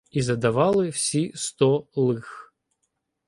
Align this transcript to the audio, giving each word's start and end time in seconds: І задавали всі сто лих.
І 0.11 0.21
задавали 0.21 0.89
всі 0.89 1.31
сто 1.35 1.87
лих. 1.95 2.53